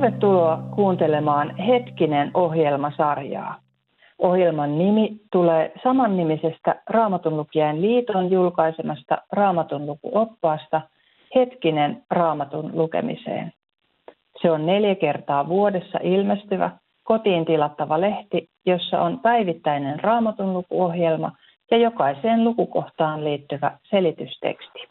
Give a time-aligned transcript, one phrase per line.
[0.00, 3.56] Tervetuloa kuuntelemaan Hetkinen ohjelmasarjaa.
[4.18, 10.80] Ohjelman nimi tulee samannimisestä Raamatunlukijain liiton julkaisemasta Raamatun lukuoppaasta
[11.34, 13.52] Hetkinen Raamatun lukemiseen.
[14.42, 16.70] Se on neljä kertaa vuodessa ilmestyvä
[17.04, 21.32] kotiin tilattava lehti, jossa on päivittäinen Raamatun lukuohjelma
[21.70, 24.89] ja jokaiseen lukukohtaan liittyvä selitysteksti.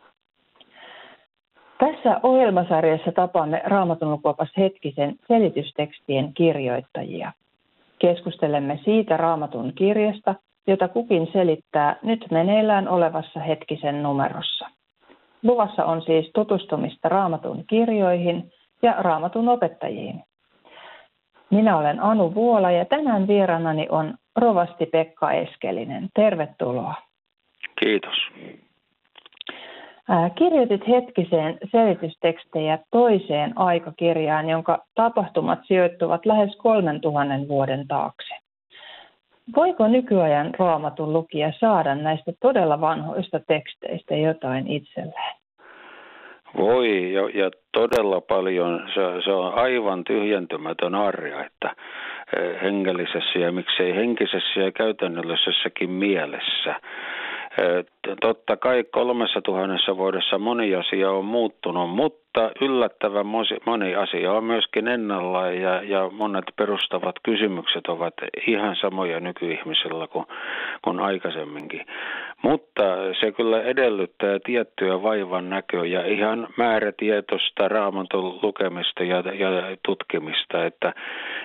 [1.79, 7.31] Tässä ohjelmasarjassa tapaamme Raamatun lukuopas hetkisen selitystekstien kirjoittajia.
[7.99, 10.35] Keskustelemme siitä Raamatun kirjasta,
[10.67, 14.67] jota kukin selittää nyt meneillään olevassa hetkisen numerossa.
[15.43, 18.51] Luvassa on siis tutustumista Raamatun kirjoihin
[18.81, 20.23] ja Raamatun opettajiin.
[21.49, 26.09] Minä olen Anu Vuola ja tänään vieranani on rovasti Pekka Eskelinen.
[26.15, 26.93] Tervetuloa.
[27.79, 28.15] Kiitos.
[30.35, 38.33] Kirjoitit hetkiseen selitystekstejä toiseen aikakirjaan, jonka tapahtumat sijoittuvat lähes 3000 vuoden taakse.
[39.55, 45.35] Voiko nykyajan raamatun lukija saada näistä todella vanhoista teksteistä jotain itselleen?
[46.57, 48.89] Voi, ja, ja todella paljon.
[48.93, 51.75] Se, se on aivan tyhjentymätön arja, että
[52.63, 56.75] hengellisessä ja miksei henkisessä ja käytännöllisessäkin mielessä
[58.21, 62.18] Totta kai kolmessa tuhannessa vuodessa moni asia on muuttunut, mutta
[62.61, 63.25] yllättävän
[63.65, 68.13] moni asia on myöskin ennallaan ja, ja monet perustavat kysymykset ovat
[68.47, 70.25] ihan samoja nykyihmisillä kuin,
[70.81, 71.85] kuin aikaisemminkin.
[72.41, 72.83] Mutta
[73.19, 80.93] se kyllä edellyttää tiettyä vaivan näköä ja ihan määrätietoista raamatun lukemista ja, ja tutkimista, että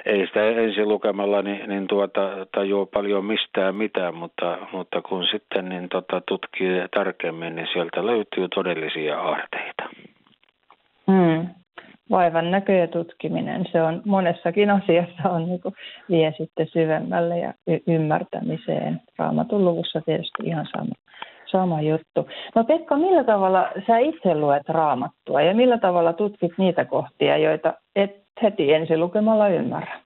[0.07, 5.69] ei sitä ensin lukemalla niin, niin tuota, tajua paljon mistään mitään, mutta, mutta kun sitten
[5.69, 9.83] niin tota, tutkii tarkemmin, niin sieltä löytyy todellisia aarteita.
[11.07, 11.49] Hmm.
[12.11, 15.75] Vaivan näkö ja tutkiminen, se on monessakin asiassa on niin kuin,
[16.11, 19.01] vie sitten syvemmälle ja y- ymmärtämiseen.
[19.19, 20.93] Raamatun luvussa tietysti ihan sama,
[21.47, 22.29] sama juttu.
[22.55, 27.75] No Pekka, millä tavalla sä itse luet raamattua ja millä tavalla tutkit niitä kohtia, joita
[27.97, 30.01] et heti ensi lukemalla ymmärrä?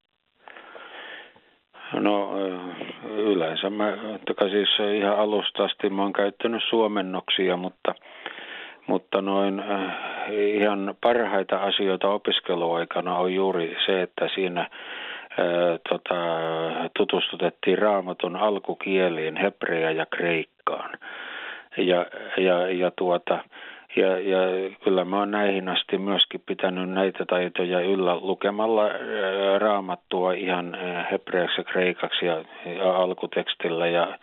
[1.93, 2.31] No
[3.17, 3.93] yleensä mä,
[4.51, 7.95] siis ihan alusta asti mä oon käyttänyt suomennoksia, mutta,
[8.89, 9.63] mutta noin
[10.31, 16.15] ihan parhaita asioita opiskeluaikana on juuri se, että siinä ää, tota,
[16.97, 20.91] tutustutettiin raamatun alkukieliin, hebreä ja kreikkaan.
[21.77, 22.07] Ja,
[22.37, 23.39] ja, ja tuota,
[23.97, 24.39] ja, ja
[24.85, 28.89] kyllä mä oon näihin asti myöskin pitänyt näitä taitoja yllä lukemalla
[29.59, 30.77] raamattua ihan
[31.11, 32.45] hebreaksi, kreikaksi ja,
[32.77, 34.19] ja alkutekstillä ja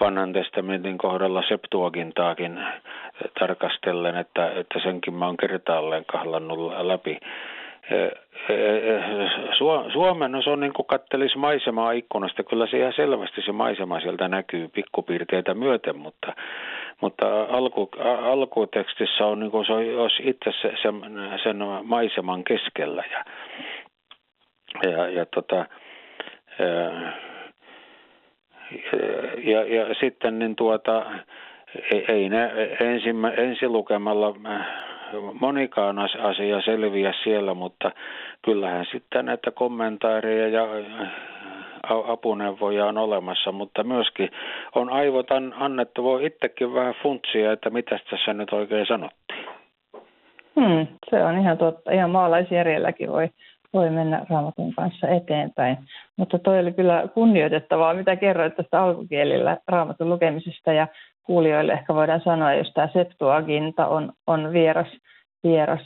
[0.00, 2.60] vanhan testamentin kohdalla Septuagintaakin
[3.38, 7.18] tarkastellen, että, että senkin mä oon kertaalleen kahlannut läpi.
[9.92, 12.44] Suomen se on niin kuin kattelisi maisemaa ikkunasta.
[12.44, 16.32] Kyllä se ihan selvästi se maisema sieltä näkyy pikkupiirteitä myöten, mutta,
[17.00, 17.90] mutta alku,
[18.22, 20.94] alkutekstissä on niin kuin se olisi itse se, sen,
[21.42, 23.04] sen maiseman keskellä.
[23.10, 23.24] Ja,
[24.90, 25.66] ja, ja, tota,
[29.44, 31.06] ja sitten niin tuota,
[31.92, 32.50] ei, ei ne
[32.80, 34.34] ensimmä, ensilukemalla
[35.40, 37.90] monikaan asia selviä siellä, mutta
[38.44, 40.66] kyllähän sitten näitä kommentaareja ja
[41.88, 44.30] apuneuvoja on olemassa, mutta myöskin
[44.74, 49.46] on aivot annettu, voi itsekin vähän funtsia, että mitä tässä nyt oikein sanottiin.
[50.60, 51.92] Hmm, se on ihan totta.
[51.92, 53.28] Ihan maalaisjärjelläkin voi,
[53.76, 55.78] voi mennä raamatun kanssa eteenpäin.
[56.16, 60.72] Mutta toi oli kyllä kunnioitettavaa, mitä kerroit tästä alkukielillä raamatun lukemisesta.
[60.72, 60.88] Ja
[61.22, 64.88] kuulijoille ehkä voidaan sanoa, jos tämä Septuaginta on, on vieras,
[65.44, 65.80] vieras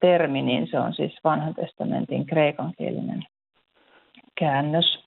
[0.00, 3.22] termi, niin se on siis vanhan testamentin kreikankielinen
[4.38, 5.04] käännös.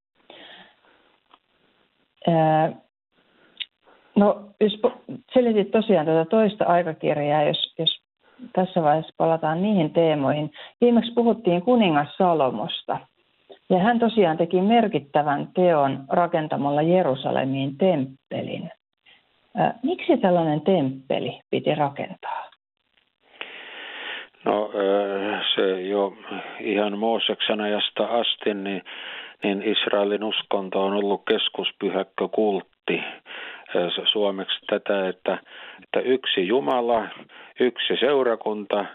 [4.16, 4.80] No, jos
[5.34, 8.05] selitit tosiaan tätä toista aikakirjaa, jos, jos
[8.54, 10.52] tässä vaiheessa palataan niihin teemoihin.
[10.82, 13.00] Viimeksi puhuttiin kuningas Salomosta.
[13.70, 18.72] Ja hän tosiaan teki merkittävän teon rakentamalla Jerusalemiin temppelin.
[19.84, 22.50] Miksi tällainen temppeli piti rakentaa?
[24.46, 24.72] No
[25.56, 26.14] se jo
[26.60, 28.82] ihan Mooseksen ajasta asti, niin,
[29.44, 33.04] niin Israelin uskonto on ollut keskuspyhäkkö kultti.
[34.12, 35.38] Suomeksi tätä, että,
[35.84, 37.08] että yksi Jumala,
[37.60, 38.86] yksi seurakunta,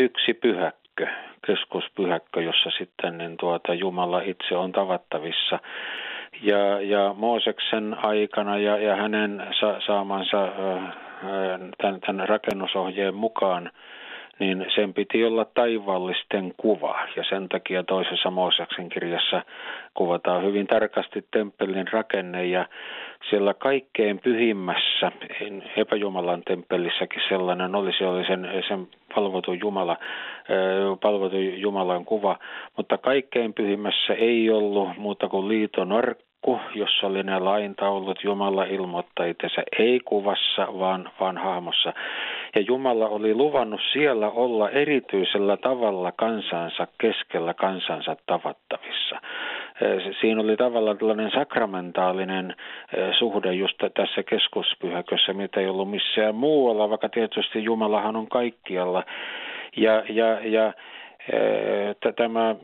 [0.00, 1.06] yksi pyhäkkö,
[1.46, 5.58] keskuspyhäkkö, jossa sitten niin tuota, Jumala itse on tavattavissa.
[6.42, 10.48] Ja, ja Mooseksen aikana ja, ja hänen sa, saamansa
[11.78, 13.70] tämän, tämän rakennusohjeen mukaan
[14.38, 16.98] niin sen piti olla taivaallisten kuva.
[17.16, 19.42] Ja sen takia toisessa Mooseksen kirjassa
[19.94, 22.66] kuvataan hyvin tarkasti temppelin rakenne ja
[23.30, 25.12] siellä kaikkein pyhimmässä,
[25.76, 29.96] epäjumalan temppelissäkin sellainen oli, se oli sen, sen palvotu Jumala,
[31.02, 32.38] palvotu Jumalan kuva,
[32.76, 35.92] mutta kaikkein pyhimmässä ei ollut muuta kuin liiton
[36.38, 38.24] arkku, jossa oli ne laintaulut.
[38.24, 41.92] Jumala ilmoittaa itse ei kuvassa, vaan, vaan hahmossa.
[42.54, 49.16] Ja Jumala oli luvannut siellä olla erityisellä tavalla kansansa keskellä kansansa tavattavissa.
[50.20, 52.54] Siinä oli tavallaan tällainen sakramentaalinen
[53.18, 59.02] suhde just tässä keskuspyhäkössä, mitä ei ollut missään muualla, vaikka tietysti Jumalahan on kaikkialla.
[59.76, 60.72] Ja, ja, ja
[62.16, 62.54] tämä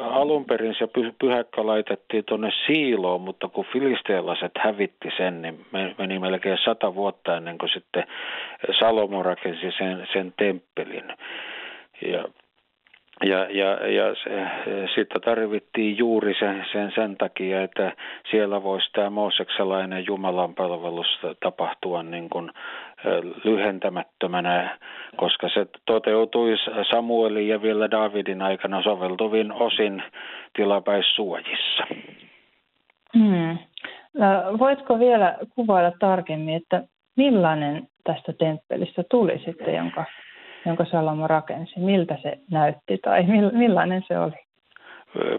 [0.00, 5.66] alun perin se pyhäkkä laitettiin tuonne siiloon, mutta kun filisteelaiset hävitti sen, niin
[5.98, 8.04] meni melkein sata vuotta ennen kuin sitten
[8.78, 11.12] Salomo rakensi sen, sen temppelin.
[12.12, 12.24] Ja
[13.22, 14.04] ja, ja, ja
[14.94, 17.92] sitä tarvittiin juuri sen, sen, sen takia, että
[18.30, 21.06] siellä voisi tämä mooseksalainen Jumalan palvelus
[21.40, 22.50] tapahtua niin kuin
[23.44, 24.78] lyhentämättömänä,
[25.16, 26.56] koska se toteutui
[26.90, 30.02] Samuelin ja vielä Davidin aikana soveltuvin osin
[30.56, 31.86] tilapäissuojissa.
[33.18, 33.58] Hmm.
[34.58, 36.82] Voitko vielä kuvailla tarkemmin, että
[37.16, 40.04] millainen tästä temppelistä tuli sitten, jonka
[40.66, 41.80] jonka Salomo rakensi?
[41.80, 43.22] Miltä se näytti tai
[43.52, 44.44] millainen se oli?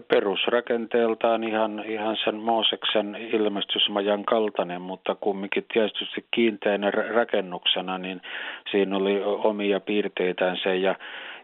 [0.08, 8.22] perusrakenteeltaan ihan, ihan sen Mooseksen ilmestysmajan kaltainen, mutta kumminkin tietysti kiinteänä rakennuksena, niin
[8.70, 10.94] siinä oli omia piirteitänsä ja,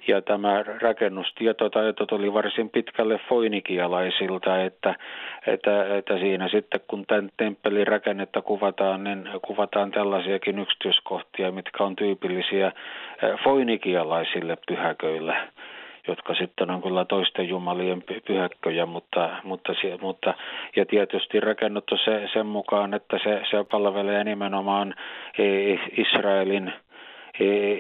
[0.09, 4.95] ja tämä rakennustietotaito tuli varsin pitkälle foinikialaisilta, että,
[5.47, 11.97] että, että siinä sitten kun tämän temppelin rakennetta kuvataan, niin kuvataan tällaisiakin yksityiskohtia, mitkä on
[11.97, 12.73] tyypillisiä
[13.45, 15.37] foinikialaisille pyhäköille
[16.09, 20.35] jotka sitten on kyllä toisten jumalien pyhäkköjä, mutta, mutta, mutta
[20.77, 24.95] ja tietysti rakennettu se, sen mukaan, että se, se palvelee nimenomaan
[25.97, 26.73] Israelin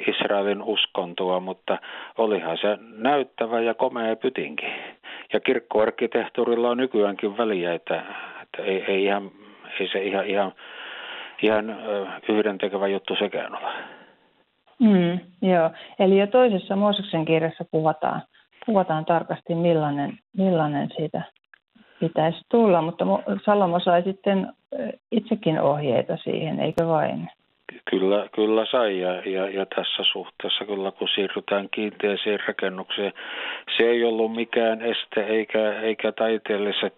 [0.06, 1.78] Israelin uskontoa, mutta
[2.18, 4.66] olihan se näyttävä ja komea pytinki.
[5.32, 8.02] Ja kirkkoarkkitehtuurilla on nykyäänkin väliä, että,
[8.42, 9.30] että ei, ei, ihan,
[9.80, 10.52] ei se ihan, ihan,
[11.42, 11.76] ihan
[12.28, 13.72] yhdentekevä juttu sekään ole.
[14.78, 18.22] Mm, joo, eli jo toisessa Mooseksen kirjassa kuvataan,
[18.66, 21.22] kuvataan tarkasti millainen, millainen siitä
[22.00, 23.04] pitäisi tulla, mutta
[23.44, 24.52] Salomo sai sitten
[25.10, 27.28] itsekin ohjeita siihen, eikö vain?
[27.84, 33.12] Kyllä, kyllä sai ja, ja, ja tässä suhteessa kyllä kun siirrytään kiinteisiin rakennukseen,
[33.76, 36.94] se ei ollut mikään este eikä, eikä taiteelliset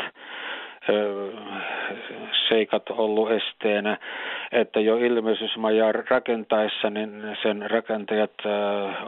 [2.48, 3.98] seikat ollut esteenä,
[4.52, 8.32] että jo ilmeisysmaja rakentaessa, niin sen rakentajat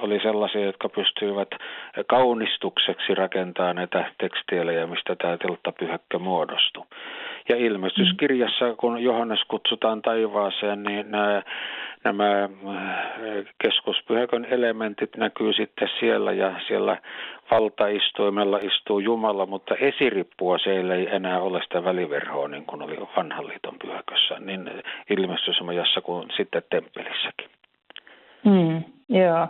[0.02, 1.48] oli sellaisia, jotka pystyivät
[2.06, 6.84] kaunistukseksi rakentamaan näitä tekstiilejä, mistä tämä telttapyhäkkö muodostui.
[7.48, 11.42] Ja ilmestyskirjassa, kun Johannes kutsutaan taivaaseen, niin nämä,
[12.04, 16.96] nämä äh, keskuspyhäkön elementit näkyy sitten siellä ja siellä
[17.50, 23.48] valtaistuimella istuu Jumala, mutta esirippua siellä ei enää ole sitä väliverhoa niin kuin oli vanhan
[23.48, 24.70] liiton pyhäkössä, niin
[25.10, 27.50] ilmestysmajassa kuin sitten temppelissäkin.
[28.44, 29.48] Mm, joo.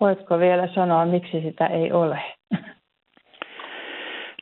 [0.00, 2.37] Voitko vielä sanoa, miksi sitä ei ole?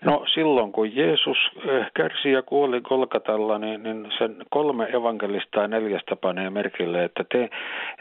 [0.07, 5.69] No silloin kun Jeesus eh, kärsi ja kuoli Kolkatalla, niin, niin sen kolme evankelista ja
[5.69, 7.51] neljästä panee merkille, että te,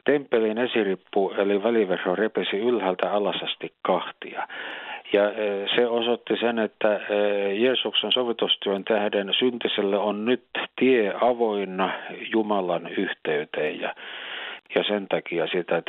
[0.03, 4.47] temppelin esirippu eli väliverho repesi ylhäältä alasasti kahtia.
[5.13, 10.43] Ja eh, se osoitti sen, että eh, Jeesuksen sovitustyön tähden syntiselle on nyt
[10.79, 11.89] tie avoinna
[12.33, 13.95] Jumalan yhteyteen ja
[14.75, 15.81] ja sen takia sitä,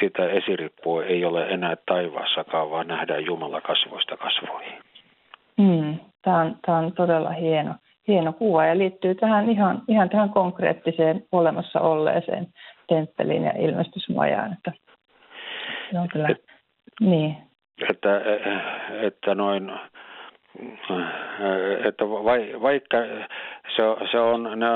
[0.00, 4.83] sitä esirippua ei ole enää taivaassakaan, vaan nähdään Jumala kasvoista kasvoihin.
[5.58, 7.74] Mm, tämä, on, tämä on todella hieno,
[8.08, 12.46] hieno kuva ja liittyy tähän ihan, ihan tähän konkreettiseen olemassa olleeseen
[12.88, 14.52] temppeliin ja ilmestysmajaan.
[14.52, 14.72] Että
[15.90, 16.44] se on kyllä, Et,
[17.00, 17.36] niin.
[17.90, 18.20] Että,
[19.02, 19.72] että noin
[21.84, 22.04] että
[22.62, 22.96] vaikka
[23.76, 24.66] se, se on, ne,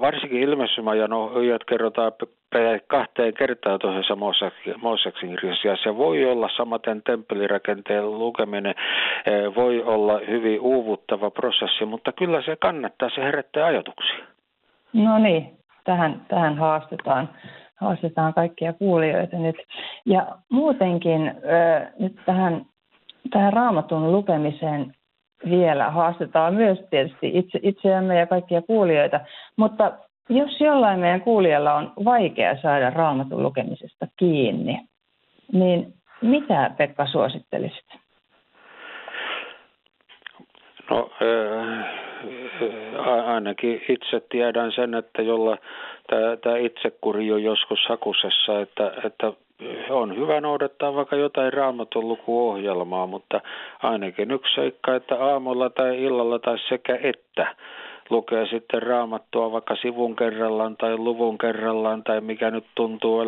[0.00, 2.12] varsinkin ilmestysmajan ohjat kerrotaan
[2.86, 4.16] kahteen kertaan tuossa
[4.82, 8.74] Mooseksin kirjassa, ja se voi olla samaten temppelirakenteen lukeminen,
[9.26, 14.24] eh, voi olla hyvin uuvuttava prosessi, mutta kyllä se kannattaa, se herättää ajatuksia.
[14.92, 17.28] No niin, tähän, tähän haastetaan,
[17.76, 19.56] haastetaan kaikkia kuulijoita nyt.
[20.06, 22.66] Ja muutenkin äh, nyt tähän,
[23.30, 24.94] tähän raamatun lukemiseen
[25.50, 29.20] vielä haastetaan myös tietysti itse, itseämme ja kaikkia kuulijoita,
[29.56, 29.92] mutta
[30.28, 34.80] jos jollain meidän kuulijalla on vaikea saada raamatun lukemisesta kiinni,
[35.52, 37.86] niin mitä Pekka suosittelisit?
[40.90, 41.10] No
[43.26, 45.58] ainakin itse tiedän sen, että jolla
[46.42, 49.32] tämä itsekuri on joskus hakusessa, että, että
[49.90, 53.40] on hyvä noudattaa vaikka jotain raamatun lukuohjelmaa, mutta
[53.82, 57.54] ainakin yksi seikka, että aamulla tai illalla tai sekä että
[58.10, 63.22] lukee sitten raamattua vaikka sivun kerrallaan tai luvun kerrallaan tai mikä nyt tuntuu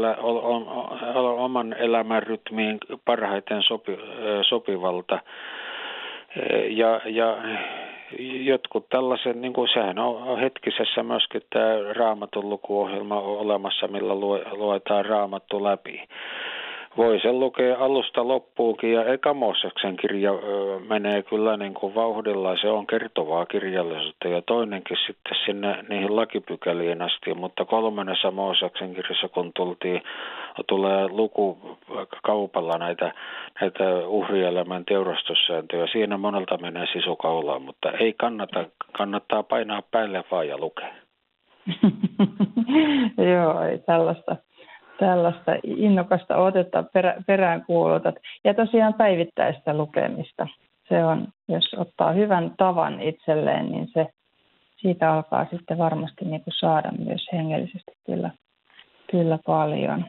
[1.38, 3.98] oman elämän rytmiin parhaiten sopi,
[4.42, 5.18] sopivalta.
[6.68, 7.36] Ja, ja
[8.18, 14.14] jotkut tällaiset, niin kuin sehän on hetkisessä myöskin tämä raamatun lukuohjelma olemassa, millä
[14.52, 16.08] luetaan raamattu läpi
[16.96, 20.32] voi sen lukea alusta loppuukin ja eka Mooseksen kirja
[20.88, 27.02] menee kyllä niin kuin vauhdilla, se on kertovaa kirjallisuutta ja toinenkin sitten sinne niihin lakipykäliin
[27.02, 30.02] asti, mutta kolmannessa Mooseksen kirjassa kun tultiin,
[30.66, 31.58] tulee luku
[32.22, 33.12] kaupalla näitä,
[33.60, 40.58] näitä uhrielämän teurastussääntöjä, siinä monelta menee sisukaulaan, mutta ei kannata, kannattaa painaa päälle vaan ja
[40.58, 40.94] lukea.
[43.32, 44.36] Joo, ei tällaista
[45.00, 48.14] tällaista innokasta otetta perä, perään kuulutat.
[48.44, 50.46] Ja tosiaan päivittäistä lukemista.
[50.88, 54.06] Se on, jos ottaa hyvän tavan itselleen, niin se
[54.76, 58.30] siitä alkaa sitten varmasti niin kuin saada myös hengellisesti kyllä,
[59.10, 60.04] kyllä paljon.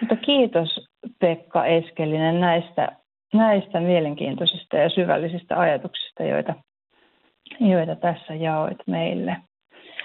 [0.00, 0.86] Mutta kiitos
[1.20, 2.88] Pekka Eskelinen näistä,
[3.34, 6.54] näistä mielenkiintoisista ja syvällisistä ajatuksista, joita,
[7.60, 9.36] joita tässä jaoit meille.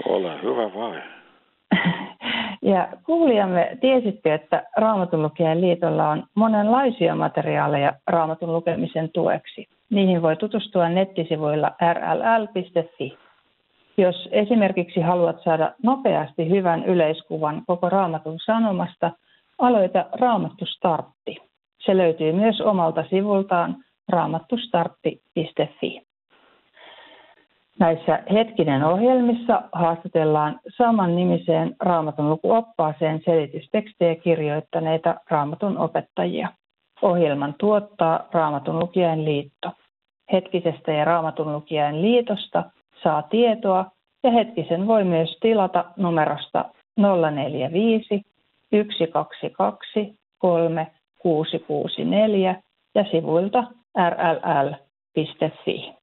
[0.05, 1.01] Ole hyvä vai.
[2.69, 9.67] Ja kuulijamme, tiesitte, että Raamatun liitolla on monenlaisia materiaaleja Raamatun lukemisen tueksi.
[9.89, 13.17] Niihin voi tutustua nettisivuilla rll.fi.
[13.97, 19.11] Jos esimerkiksi haluat saada nopeasti hyvän yleiskuvan koko Raamatun sanomasta,
[19.59, 21.37] aloita Raamattu Startti.
[21.79, 23.75] Se löytyy myös omalta sivultaan
[24.09, 26.08] raamattustartti.fi.
[27.79, 36.49] Näissä hetkinen ohjelmissa haastatellaan saman nimiseen raamatun lukuoppaaseen selitystekstejä kirjoittaneita raamatun opettajia.
[37.01, 39.71] Ohjelman tuottaa Raamatun lukijain liitto.
[40.31, 42.63] Hetkisestä ja Raamatun lukijain liitosta
[43.03, 43.85] saa tietoa
[44.23, 46.65] ja hetkisen voi myös tilata numerosta
[47.31, 48.21] 045
[48.71, 52.55] 122 3664
[52.95, 53.63] ja sivuilta
[54.09, 55.93] rll.fi.